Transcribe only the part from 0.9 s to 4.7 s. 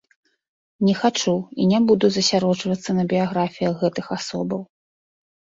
хачу і не буду засяроджвацца на біяграфіях гэтых асобаў.